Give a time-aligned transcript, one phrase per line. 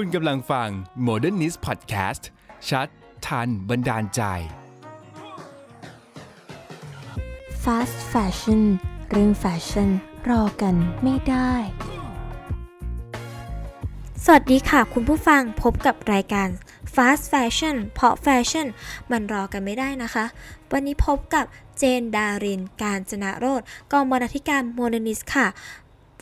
[0.00, 0.68] คุณกำลังฟัง
[1.06, 2.22] Modernist Podcast
[2.68, 2.88] ชัด
[3.26, 4.20] ทัน บันดาลใจ
[7.62, 8.62] Fast Fashion
[9.10, 9.90] เรื่องแฟชั่น
[10.28, 11.52] รอกันไม่ได้
[14.24, 16.48] สวัสดีค่ะคุณผู้ฟังพบกับรายการ
[16.94, 18.66] Fast Fashion เพราะแฟชั่น
[19.10, 20.24] มันรอกันไม่ได้นะคะ
[20.72, 21.44] วันนี้พบกับ
[21.78, 23.62] เจนดาริน กาญจนะโรจน์
[23.92, 25.48] กองบรรณาธิการ Modernist ค่ะ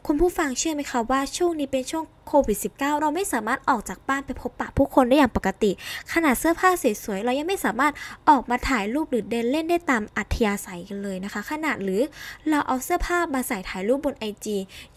[0.06, 5.70] คุณผู้ฟังเชื่อไหมคะว่าช่วงนี้เป็นช่วง ควิด -19 เราไม่สามารถออกจากบ้านไปพบปะผู้คนได้อย่างปกติ
[6.12, 6.70] ขนาดเสื้อผ้า
[7.04, 7.92] สวยๆเรายังไม่สามารถ
[8.30, 12.00] ออกมาถ่ายรูปหรือเดินเล่นได้ตามอัธยาศัยกันเลยนะคะ ขนาดหรือ
[12.50, 14.46] เราเอาเสื้อผ้ามาใส่ถ่ายรูปบน IG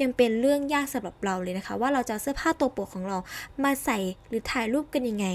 [0.02, 3.18] ยังเป็นเรื่องยากสำหรับเราเลยนะคะ ว่าเราจะเสื้อผ้าตัวโปรดของเรา
[3.64, 3.98] มาใส่
[4.30, 5.28] หรือถ่ายรูปกันยังไง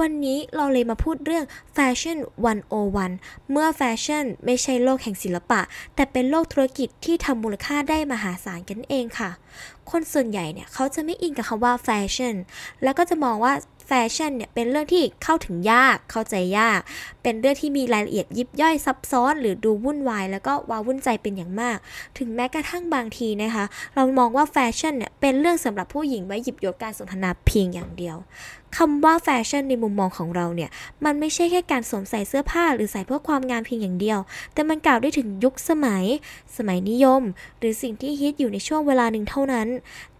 [0.00, 1.44] วันนี้เราเลยมาพูดเรื่อง
[1.74, 2.18] แฟชั่น
[2.84, 5.60] 101 เมื่อแฟชั่นไม่ใช่โลกแห่งศิลปะ
[5.94, 9.30] แต่เป็นโลกธุรกิจที่ทำมูลค่าได้มหาศาลนั่นเองค่ะ
[9.90, 12.34] คนส่วนใหญ่เนี่ยเขาจะไม่อินกับคำว่าแฟชั่น
[12.82, 13.54] แล้วก็จะมองว่า
[13.86, 16.80] แฟชั่นเนี่ยเป็นเรื่องที่เข้าถึงยาก เข้าใจยาก
[17.22, 21.76] เป็นเรื่องที่มีรายละเอียดยิบย่อยซับซ้อน หรือดูวุ่นวาย แล้วก็ว้าวุ่นใจเป็นอย่างมาก
[22.18, 28.16] ถึงแม้กระทั่งบางทีนะคะ เรามองว่าแฟชั่นเนี่ยเป็นเรื่องสำหรับผู้หญิงไว้หยิบยกการสนทนาเพียงอย่างเดียว
[28.76, 30.70] คำว่าแฟชั่นในมุมมองของเราเนี่ย
[31.04, 34.18] มันไม่ใช่แค่การสวมใส่เสื้อผ้าหรือใส่เพื่อความงามเพียงอย่างเดียว
[34.54, 36.04] แต่มันกล่าวได้ถึงยุคสมัย
[36.56, 37.22] สมัยนิยม
[37.58, 39.68] หรือสิ่งที่ฮิตอยู่ในช่วงเวลาหนึ่งเท่านั้น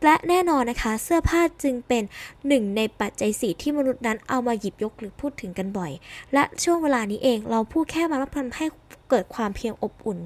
[0.04, 2.02] และแน่นอนนะคะ เสื้อผ้าจึงเป็น
[2.48, 5.92] หนึ่งในปัจจัยสี่ที่มนุษย์นั้นเอามาหยิบยกหรือพูดถึงกันบ่อย
[6.34, 8.66] และช่วงเวลานี้เองเราพูดแค่มาว่าทำให้
[9.10, 10.18] เกิดความเพียงอบอุ่น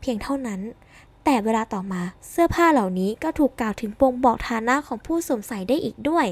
[0.00, 0.60] เพียงเท่านั้น
[1.30, 6.26] แต่เวลาต่อมาเสื้อผ้าเหล่านี้ก็ถูกกล่าวถึงปงบอกฐานะของผู้สวมใส่ได้อีกด้วย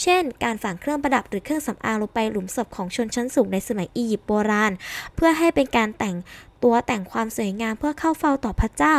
[0.00, 4.72] เช่น การฝังเครื่องประดับหรือเครื่องสำอางลงไปหลุมศพของชนชั้นสูงในสมัยอียิปต์โบราณ
[5.14, 6.16] เพื่อให้เป็นการแต่ง
[6.62, 8.96] ตัวแต่งความสวยงามเพื่อเข้าเฝ้าต่อพระเจ้า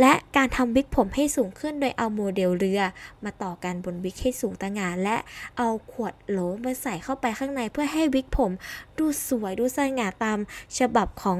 [0.00, 2.80] และการทำวิกผมให้สูงขึ้นโดยเอาโมเดลเรือ
[3.24, 5.16] มาต่อกันบนวิกให้สูงตะหงาน และ
[5.58, 8.52] เอาขวดโหลมาใส่เข้าไปข้างในเพื่อให้วิกผม
[8.98, 10.38] ดูสวยดูสง่าตาม
[10.78, 11.38] ฉบับของ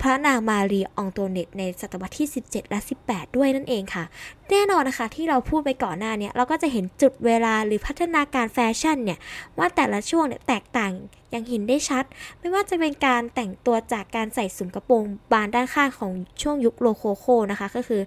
[0.00, 4.04] พระนางมารีอองโตเนตในศตวรรษที่ 17 และ 18 ด้วยนั่นเองค่ะ
[4.50, 9.18] แน่นอนนะคะที่เราพูดไปก่อนหน้าเนี่ยเราก็จะเห็นจุดเวลาหรือพัฒนาการแฟชั่นเนี่ย
[9.58, 10.92] ว่าแต่ละช่วงเนี่ยแตกต่าง
[11.30, 12.04] อย่างเห็นได้ชัด
[12.40, 15.02] ไม่ว่าจะเป็นการแต่งตัวจากการใส่สุมกระโปรง
[15.32, 16.12] บานด้านข้างของ
[16.42, 18.00] ช่วงยุคโลโคโคนะคะ ก็คือ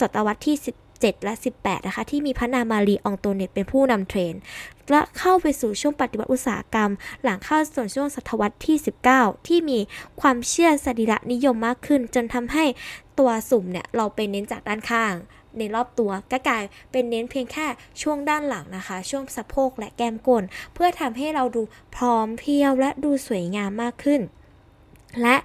[0.00, 0.56] ศตวรรษที่
[0.90, 4.34] 17และ 18 นะคะ ที่มีพระนางมารีอองโตเนตเป็นผู้นำเทรน
[4.90, 6.90] และเข้าไปสู่ช่วงปฏิวัติอุตสาหกรรม
[7.22, 8.76] หลังเข้าสู่ช่วงศตวรรษที่
[9.12, 9.78] 19 ที่มี
[10.20, 12.64] ความเชื่อสรีระนิยมมากขึ้น จนทำให้
[13.18, 15.14] ตัวสุ่มเนี่ยเราไปเน้นจากด้านข้าง
[15.58, 17.66] ในรอบตัวก็กลายเป็นเน้นเพียงแค่
[18.02, 21.62] ช่วงด้านหลังนะคะ ช่วงสะโพกและแก้มก้น เพื่อทำให้เราดู
[21.96, 24.20] พร้อมเพรียวและดูสวยงามมากขึ้น
[25.22, 25.36] และ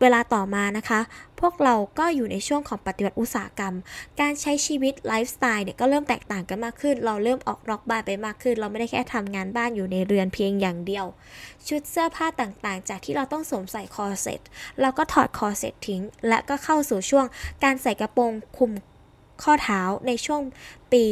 [0.00, 1.00] เวลาต่อมานะคะ
[1.40, 3.74] พวกเราก็อยู่ในช่วงของปฏิวัติอุตสาหกรรม
[4.20, 11.06] การใช้ชีวิตไลฟ์สไตล์เนี่ยก็เริ่มแตกต่างกันมากขึ้น เราเริ่มออกนอกบ้านไปมากขึ้น เราไม่ได้แค่ทำงานบ้านอยู่ในเรือนเพียงอย่างเดียว
[11.68, 14.40] ชุดเสื้อผ้าต่างๆ จากที่เราต้องสวมใส่คอเซ็ต
[14.80, 17.26] เราก็ถอดคอเซ็ตทิ้ง และก็เข้าสู่ช่วง
[17.64, 18.72] การใส่กระโปรงคลุม
[19.42, 20.40] ข้อเท้าในช่วง
[20.92, 21.04] ปี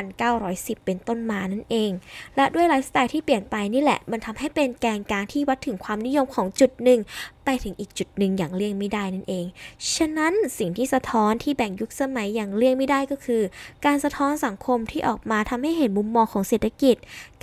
[0.00, 1.90] 1910 เป็นต้นมานั่นเอง
[2.36, 7.00] และด้วยไลฟ์สไตล์ที่เปลี่ยนไปนี่แหละ มันทำให้เป็นแกนกลางที่วัดถึงความนิยมของจุดหนึ่ง
[7.44, 9.46] ไปถึงอีกจุดหนึ่งอย่างเลี่ยงไม่ได้นั่นเอง
[9.94, 13.42] ฉะนั้นสิ่งที่สะท้อนที่แบ่งยุคสมัยอย่างเลี่ยงไม่ได้ก็คือ
[13.84, 16.96] การสะท้อนสังคมที่ออกมาทำให้เห็นมุมมองของเศรษฐกิจ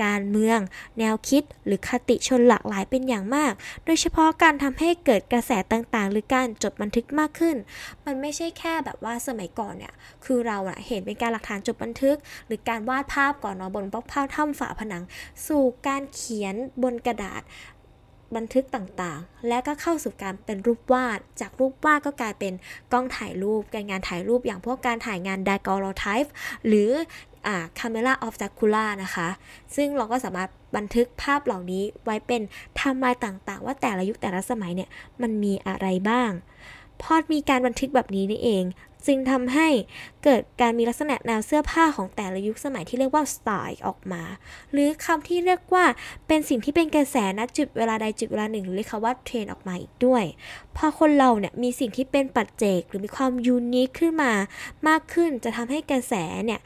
[0.03, 0.59] การเมือง
[0.99, 3.51] แนวคิด หรือคติชนหลากหลายเป็นอย่างมาก
[3.85, 7.55] โดยเฉพาะการทำให้เกิดกระแสต่างๆ หรือการจดบันทึกมากขึ้น
[8.05, 9.93] มันไม่ใช่แค่แบบว่าสมัยก่อนเนี่ย
[10.25, 12.17] คือเราเห็นเป็นการหลักฐานจดบันทึก
[12.47, 15.03] หรือการวาดภาพก่อนเนาะบนบล็อกภาพถ้ำฝาผนัง
[15.47, 17.41] สู่การเขียนบนกระดาษ
[18.37, 22.53] บันทึกต่างๆ และก็เข้าสู่การเป็นรูปวาด จากรูปวาดก็กลายเป็น
[22.91, 26.31] กล้องถ่ายรูป การงานถ่ายรูปอย่างพวกการถ่ายงานดากอโลไทป์
[26.67, 26.91] หรือ
[27.47, 29.29] อ่า camera of Dracula นะคะ
[29.75, 32.41] ซึ่งเราก็สามารถบันทึกภาพเหล่านี้ไว้เป็น
[32.75, 34.89] ไทม์ไลน์ต่างๆ ว่าแต่ละยุคแต่ละสมัยเนี่ย
[35.21, 36.31] มันมีอะไรบ้าง
[37.01, 38.63] พอมีการบันทึกแบบนี้นี่เอง
[39.07, 39.67] จึงทำให้
[40.23, 44.23] เกิดการมีลักษณะแนวเสื้อผ้าของแต่ละยุคสมัยที่เรียกว่าสไตล์ออกมา
[44.71, 45.85] หรือคำที่เรียกว่า
[46.27, 50.23] เป็นสิ่งที่เป็นกระแสณจุดเวลาใดจุดเวลาหนึ่งหรือเรียกว่าเทรนออกมาอีกด้วย
[50.77, 54.31] พอคนเราเนี่ยมีสิ่งที่เป็นปัจเจกหรือมีความยูนิคขึ้นมา
[54.87, 56.13] มากขึ้นจะทำให้กระแส
[56.45, 56.61] เนี่ย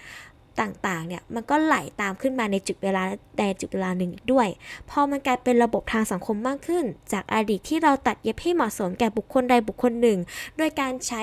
[0.62, 3.04] ต่างๆ เนี่ย มันก็ไหลตามขึ้นมาในจุดเวลา
[3.38, 4.48] ใดจุดเวลาหนึ่งอีกด้วย
[4.90, 10.20] พอมันกลายเป็นระบบทางสังคมมากขึ้น จากอดีตที่เราตัดเย็บให้เหมาะสมแก่บุคคลใดบุคคลหนึ่ง
[10.58, 11.22] โดยการใช้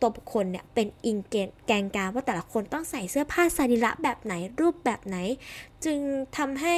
[0.00, 1.34] ตัวบุคคลเนี่ยเป็นอิงเก
[1.66, 5.16] แกนกลางว่าแต่ละคนต้องใส่เสื้อผ้าสรีระแบบไหนรูปแบบไหน
[5.84, 5.98] จึง
[6.36, 6.76] ทำให้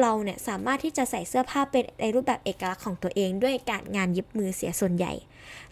[0.00, 5.12] เราเนี่ยสามารถที่จะใส่เสื้อผ้าเป็นในรูปแบบเอกลักษณ์ของตัวเอง ด้วยการงานเย็บมือเสียส่วนใหญ่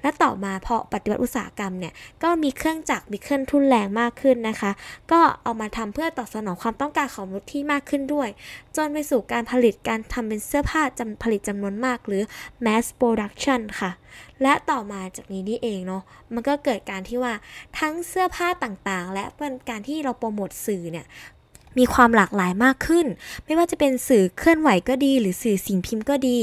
[0.02, 1.92] และต่อมาพอปฏิวัติอุตสาหกรรมเนี่ย
[2.22, 4.70] ก็มีเครื่องจักรมีเครื่องทุนแรงมากขึ้นนะคะ
[5.12, 8.28] ก็เอามาทำเพื่อตอบสนองความต้องการของมนุษย์ที่มากขึ้นด้วย
[8.76, 12.22] จนไปสู่การผลิตการทำเป็นเสื้อผ้าจำผลิตจำนวนมากหรือ
[12.64, 13.90] mass production ค่ะ
[14.42, 16.02] และต่อมาจากนี้นี่เองเนาะ
[16.34, 17.34] มันก็เกิดการที่ว่า
[17.78, 21.06] ทั้งเสื้อผ้าต่างๆ และเป็นการที่เราโปรโมทสื่อเนี่ย
[21.78, 23.06] มีความหลากหลายมากขึ้น
[23.44, 26.38] ไม่ว่าจะเป็นสื่อเคลื่อนไหวก็ดี หรือสื่อสิ่งพิมพ์ก็ดี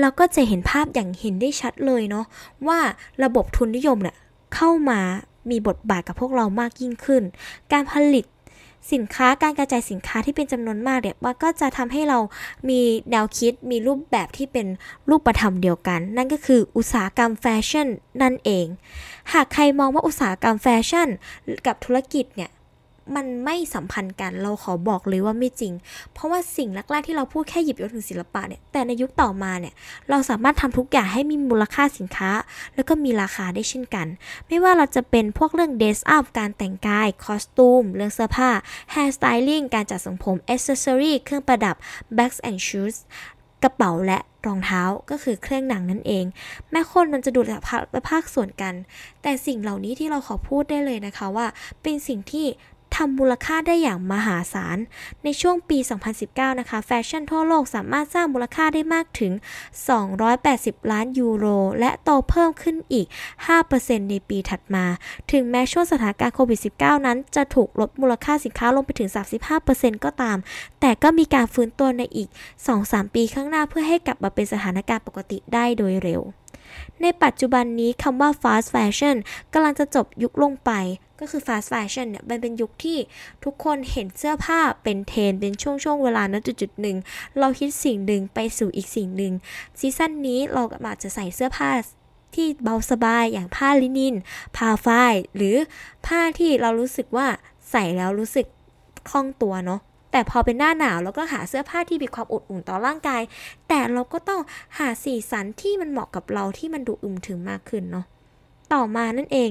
[0.00, 2.24] เราก็จะเห็นภาพอย่างเห็นได้ชัดเลยเนาะ
[2.66, 2.78] ว่า
[3.24, 4.16] ระบบทุนนิยมเนี่ย
[4.54, 5.00] เข้ามา
[5.50, 7.22] มีบทบาทกับพวกเรามากยิ่งขึ้น
[7.72, 8.24] การผลิต
[8.92, 12.18] สินค้าการกระจายสินค้าที่เป็นจำนวนมากเนี่ยมันก็จะทำให้เรา
[12.68, 12.80] มี
[13.10, 14.66] แนวคิดมีรูปแบบที่เป็น
[15.10, 17.88] รูปธรรมเดียวกัน นั่นก็คืออุตสาหกรรมแฟชั่น
[18.22, 18.66] นั่นเอง
[19.32, 21.08] หากใครมองว่าอุตสาหกรรมแฟชั่น
[21.66, 22.50] กับธุรกิจเนี่ย
[23.16, 25.72] มันไม่สัมพันธ์กันเราขอบอกเลยว่าไม่จริง
[26.12, 29.74] เพราะว่าสิ่งแรกๆที่เราพูดแค่หยิบยกถึงศิลปะเนี่ยแต่ในยุคต่อมาเนี่ย
[30.10, 32.30] เราสามารถทำทุกอย่างให้มีมูลค่าสินค้า
[32.74, 34.06] แล้วก็มีราคาได้เช่นกัน
[34.46, 38.50] ไม่ว่าเราจะเป็นพวกเรื่อง dress up การแต่งกาย costume เรื่องเสื้อผ้า
[38.92, 41.76] hair styling การจัดทรงผมอ c เซอรี่เครื่องประดับ
[42.16, 42.96] bags and shoes
[43.64, 46.24] กระเป๋าและรองเท้าก็คือเครื่องหนังนั่นเอง
[46.70, 47.50] แม้คนมันจะดูแต
[47.96, 48.74] กภาคส่วนกัน
[49.22, 51.46] แต่สิ่งเหล่านี้ที่เราขอพูดได้เลยนะคะว่า
[51.82, 52.46] เป็นสิ่งที่
[52.98, 54.78] ทำมูลค่าได้อย่างมหาศาล
[55.24, 55.78] ในช่วงปี
[56.18, 59.32] 2019 นะคะ แฟชั่นทั่วโลกสามารถสร้างมูลค่าได้มากถึง
[60.12, 61.46] 280 ล้านยูโร
[61.80, 63.06] และโตเพิ่มขึ้นอีก
[63.58, 64.84] 5%ในปีถัดมา
[65.32, 69.10] ถึงแม้ช่วงสถานการณ์โควิด -19 นั้นจะถูกลดมูลค่าสินค้าลงไปถึง
[69.56, 70.38] 35%ก็ตาม
[70.80, 72.28] แต่ก็มีการฟื้นตัวในอีก
[72.72, 76.22] 2-3 ปีข้างหน้าเพื่อให้กลับมาเป็นสถานการณ์ปกติได้โดยเร็ว
[77.02, 79.16] ในปัจจุบันนี้คำว่า fast fashion
[79.52, 80.72] กำลังจะจบยุคลงไป
[81.20, 82.98] ก็คือ fast fashion เนี่ยมันเป็นยุคที่
[83.44, 86.96] ทุกคนเห็นเสื้อผ้าเป็นเทรนเป็นช่วงๆเวลานะจุดๆหนึ่ง
[87.38, 89.32] เราคิดสิ่งหนึ่งไปสู่อีกสิ่งหนึ่ง
[89.78, 91.70] season นี้เราอาจจะใส่เสื้อผ้า
[92.34, 94.14] ที่เบาสบายอย่างผ้าลินิน
[94.56, 95.56] ผ้าฝ้าย หรือ
[96.06, 97.26] ผ้าที่เรารู้สึกว่า
[97.70, 98.46] ใส่แล้วรู้สึก
[99.10, 99.80] คล่องตัวเนาะ
[100.12, 103.22] แต่พอเป็นหน้าหนาวเราก็หาเสื้อผ้าที่มีความอบอุ่นต่อร่างกาย
[103.68, 104.40] แต่เราก็ต้อง
[104.78, 108.06] หาสีสันที่มันเหมาะกับเราที่มันดูอึมถึงมากขึ้นเนาะ
[108.72, 109.50] ต่อมานั่นเอง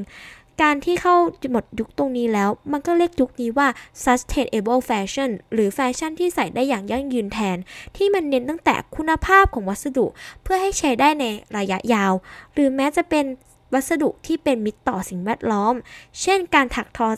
[0.62, 1.15] การที่เข้า
[1.51, 3.68] หมดยุคตรงนี้แล้ว มันก็เรียกยุคนี้ว่า
[4.04, 7.57] sustainable fashion หรือแฟชั่นที่ใส่ได้อย่างยั่งยืนแทน
[7.95, 10.06] ที่มันเน้นตั้งแต่คุณภาพของวัสดุ
[10.44, 11.25] เพื่อให้ใช้ได้ใน
[11.57, 12.13] ระยะยาว
[12.54, 13.25] หรือแม้จะเป็น
[13.74, 15.74] วัสดุที่เป็นมิตรต่อสิ่งแวดล้อม
[16.21, 17.10] เช่น การถักทอ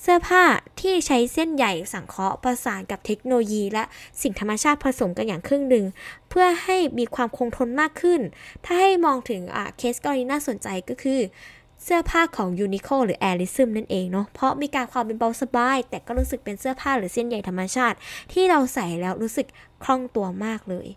[0.00, 0.44] เสื้อผ้า
[0.80, 3.84] ที่ใช้เส้นใหญ่สังเคราะห์ประสานกับเทคโนโลยี และ
[4.22, 5.84] สิ่งธรรมชาติผสมกันอย่างครึ่งหนึ่ง
[6.28, 8.20] เพื่อให้มีความคงทนมากขึ้น
[8.64, 9.40] ถ้าให้มองถึง
[9.78, 11.20] เคสกรณีน่าสนใจก็คือ
[11.84, 17.96] เสื้อผ้าของยูนิโคหรือแอริซึมนั่นเองเนาะ เพราะมีการความเป็นเบาสบาย แต่ก็รู้สึกเป็นเสื้อผ้าหรือเส้นใหญ่ธรรมชาติ
[18.32, 19.46] ที่เราใส่แล้วรู้สึก
[19.82, 20.88] คล่องตัวมากเลย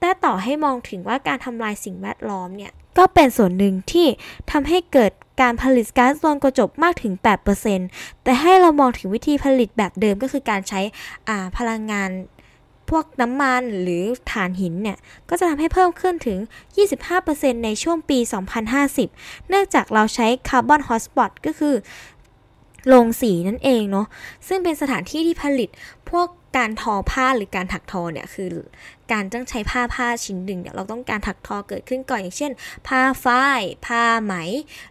[0.00, 4.06] แต่ต่อให้มองถึงว่าการทำลายสิ่งแวดล้อมเนี่ยก็เป็นส่วนหนึ่งที่
[4.50, 5.12] ทำให้เกิด
[5.42, 7.14] การผลิตก๊าซเรือนกระจกมากถึง
[7.68, 10.80] 8%แต่ให้เรามองถึงวิธีผลิตแบบเดิมก็คือการใช้
[11.58, 12.10] พลังงาน
[12.92, 14.98] พวกน้ำมันหรือถ่านหินเนี่ย
[15.28, 16.38] ก็จะทำให้เพิ่มขึ้นถึง
[17.00, 18.18] 25%ในช่วงปี
[18.82, 21.74] 2050 เนื่องจากเราใช้คาร์บอนฮอตสปอตก็คือ
[22.88, 24.06] โรงสีนั่นเองเนาะ
[24.48, 25.68] ซึ่งเป็นสถานที่ที่ผลิต
[26.10, 28.52] พวกการทอผ้าหรือการถักทอเนี่ยคือ
[29.12, 32.52] การต้องใช้ผ้าผ้าชิ้นหนึ่งเนี่ยเราต้องการถักทอเกิดขึ้นก่อนอย่างเช่น
[32.88, 34.34] ผ้าฝ้าย ผ้าไหม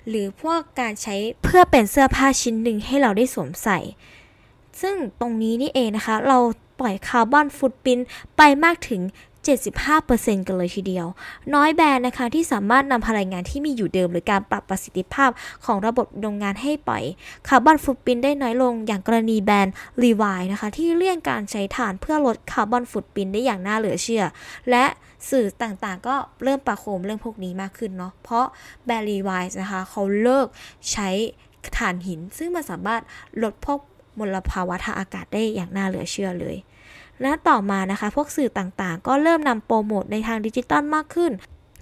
[0.08, 3.80] หรือพวกการใช้เพื่อเป็นเสื้อผ้าชิ้นหนึ่งให้เราได้สวมใส่
[4.82, 6.40] ซึ่งตรงนี้นี่เองนะคะ เรา
[6.82, 8.00] ปล่อย carbon footprint
[8.38, 9.02] ไปมากถึง
[9.76, 11.08] 75%กันเลยทีเดียว
[11.56, 15.30] น้อยแบรนด์นะคะที่สามารถนำพลังงานที่มีอยู่เดิม หรือการปรับประสิทธิภาพ
[15.66, 17.04] ของระบบโรงงานให้ปล่อย
[17.48, 19.74] carbon footprint ได้น้อยลงอย่างกรณีแบรนด์
[20.04, 24.24] รีวายนะคะ ที่เลี่ยงการใช้ถ่านเพื่อลด carbon footprint ได้อย่างน่าเหลือเชื่อ
[24.70, 24.86] และ
[25.30, 28.46] สื่อต่างๆ ก็เริ่มประโคมเรื่องพวกนี้มากขึ้นเนาะเพราะ
[28.86, 30.48] แบรนด์รีวายนะคะเขาเลิก
[30.92, 31.10] ใช้
[31.78, 33.02] ถ่านหิน ซึ่งมันสามารถ
[33.44, 33.80] ลดพวก
[34.20, 36.58] มลภาวะทางอากาศได้อย่างน่าเหลือเชื่อเลย
[37.22, 41.32] และต่อมานะคะ พวกสื่อต่างๆ ก็เริ่มนำโปรโมทในทางดิจิตอลมากขึ้น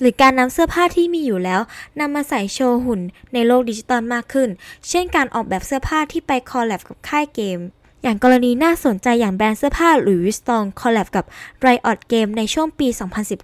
[0.02, 1.62] หรือการนำเสื้อผ้าที่มีอยู่แล้ว
[2.00, 3.02] นำมาใส่โชว์หุ่น
[3.34, 4.50] ในโลกดิจิตอลมากขึ้น
[4.90, 7.60] เช่นการออกแบบเสื้อผ้าที่ไป collab กับค่ายเกม
[8.04, 11.26] อย่างกรณีน่าสนใจอย่างแบรนด์เสื้อผ้า Louis Vuitton collab กับ
[11.66, 12.88] Riot Games ในช่วงปี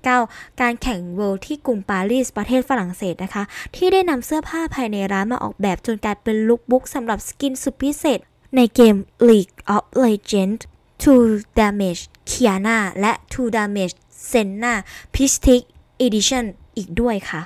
[0.01, 3.43] 2019 การแข่ง Worlds ที่กรุงปารีสประเทศฝรั่งเศสนะคะ
[3.75, 8.19] ที่ได้นำเสื้อผ้าภายในร้านมาออกแบบจนกลายเป็น lookbook สำหรับ skin สุดพิเศษ
[8.55, 8.95] ในเกม
[9.29, 10.61] League of Legends
[11.03, 11.13] True
[11.59, 13.95] Damage Qiyana และ To Damage
[14.29, 14.73] Senna
[15.15, 15.61] p i s t i c
[16.05, 16.45] Edition
[16.77, 17.41] อีกด้วยค่ะ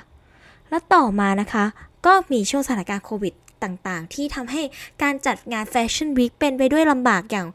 [0.70, 1.64] และต่อมานะคะ
[2.06, 4.62] ก็มีช่วงสถานการณ์โควิดต่างๆ ที่ทำให้
[5.02, 7.46] การจัดงาน Fashion Week เป็นไปด้วยลำบากอย่าง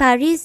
[0.00, 0.40] Paris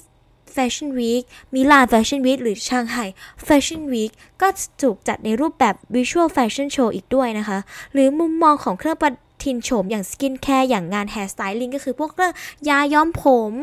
[0.55, 3.05] Fashion Week มิลาน Fashion Week หรือเซี่ยงไฮ้
[3.47, 4.47] Fashion Week ก็
[4.81, 7.57] ถูกจัดในรูปแบบ Virtual Fashion Show อีกด้วยนะคะ
[7.93, 9.11] หรือมุมมองของเครื่องประ
[9.43, 12.33] ทินโฉมอย่าง skincare อย่างงาน Hair Styling ก็คือพวกเรื่อง
[12.69, 13.53] ยาย้อมผม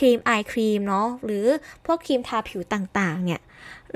[0.00, 1.46] ครีม eye cream เนาะหรือ
[1.86, 3.40] พวกครีมทาผิวต่างๆ เนี่ย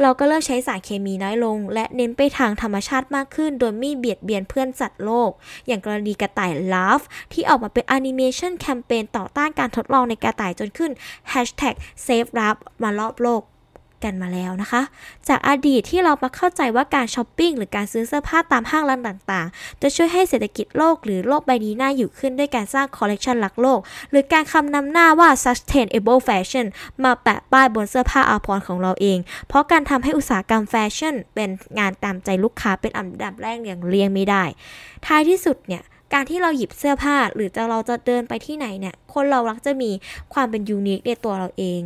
[0.02, 5.30] เราก็เลิกใช้สารเคมีน้อยลง และเน้นไปทางธรรมชาติมากขึ้น โดยไม่เบียดเบียนเพื่อนสัตว์โลก
[5.66, 7.00] อย่างกรณีกระต่าย Ralph
[7.32, 10.90] ที่ออกมาเป็นแอนิเมชันแคมเปญต่อต้านการทดลองในกระต่ายจนขึ้น
[11.32, 11.74] Hashtag
[12.06, 13.42] Save Ralph มารอบโลก
[14.04, 14.82] กันมาแล้วนะคะ
[15.28, 23.80] จากอดีตที่เรามาเข้าใจว่าการช้อปปิ้งหรือการซื้อเสื้อผ้าตามห้างร้านต่างๆ จะช่วยให้เศรษฐกิจโลกหรือโลกใบนี้น่าอยู่ขึ้นด้วยการสร้างคอลเลกชันรักโลก
[24.10, 26.66] หรือการคำนำหน้าว่า sustainable fashion
[27.04, 29.18] มาแปะป้ายบนเสื้อผ้าอาภรณ์ของเราเอง
[29.48, 34.44] เพราะการทำให้อุตสาหกรรมแฟชั่น เป็นงานตามใจลูกค้าเป็นอันดับแรกอย่างเลี่ยงไม่ได้
[35.06, 35.82] ท้ายที่สุดเนี่ย
[36.14, 39.90] การที่เราหยิบเสื้อผ้าหรือจะเราจะเดินไปที่ไหนเนี่ย คนเรามักจะมี
[40.34, 41.80] ความเป็น unique ในตัวเราเอง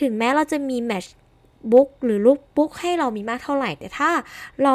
[0.00, 1.04] ถึงแม้เราจะมี match
[1.72, 4.10] book หรือ lookbook ให้เรามีมากเท่าไหร่ แต่ถ้า
[4.62, 4.74] เรา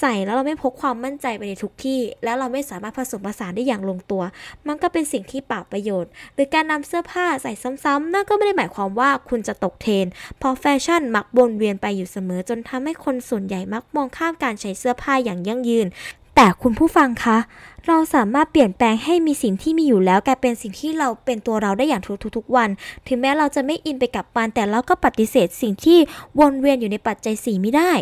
[0.00, 4.22] ใส่แล้วเราไม่พกความมั่นใจไปในทุกที่ แล้วเราไม่สามารถผสมผสานได้อย่างลงตัว
[4.68, 7.52] มันก็เป็นสิ่งที่เปล่าประโยชน์ หรือการนำเสื้อผ้าใส่
[7.84, 10.06] ซ้ำๆนั่นก็ไม่ได้หมายความว่าคุณจะตกเทรนด์
[10.38, 15.86] เพราะแฟชั่นมักวนเวียนไปอยู่เสมอจนทำให้คนส่วนใหญ่มักมองข้ามการใช้เสื้อผ้าอย่างยั่งยืน
[16.34, 17.38] แต่คุณผู้ฟังคะ
[17.86, 22.02] เราสามารถเปลี่ยนแปลงให้มีสิ่งที่มีอยู่แล้วกลายเป็นสิ่งที่เราเป็นตัวเราได้อย่าง
[22.36, 22.68] ทุกๆวัน
[23.06, 25.98] ถึงแม้เราจะไม่อินไปกับมันแต่เราก็ปฏิเสธสิ่งที่
[26.38, 27.92] วนเวียนอยู่ในปัจจัยสี่ไม่ได้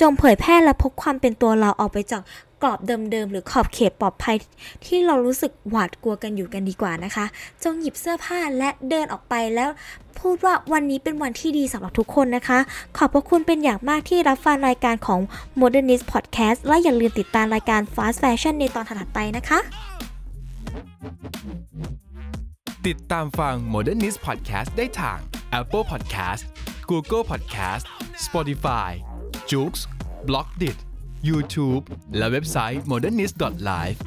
[0.00, 2.22] จงเผยแพร่และพกความเป็นตัวเราออกไปจาก
[2.62, 4.36] กรอบเดิมๆหรือขอบเขตปลอดภัย
[4.84, 7.24] ที่เรารู้สึกหวาดกลัวกันอยู่กันดีกว่านะคะ
[7.64, 9.70] จงหยิบเสื้อผ้าและเดินออกไปแล้ว
[10.20, 12.58] พูดว่าวันนี้เป็นวันที่ดีสำหรับทุกคนนะคะ
[12.96, 15.20] ขอบพระคุณเป็นอย่างมากที่รับฟังรายการของ
[15.60, 19.58] Modernist Podcast และอย่าลืมติดตามรายการ Fast Fashion ในตอนถัดไปนะคะ
[22.86, 25.18] ติดตามฟัง Modernist Podcast ได้ทาง
[25.60, 26.42] Apple Podcast
[26.90, 27.84] Google Podcast
[28.24, 28.90] Spotify
[29.52, 29.74] j o o x
[30.28, 30.76] b l o g d i t
[31.28, 31.84] YouTube
[32.16, 33.98] และเว็บไซต์ modernist.live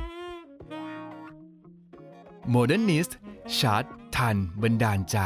[2.56, 3.12] Modernist
[3.60, 3.84] ชัด
[4.16, 5.18] ทันบันดาลใจ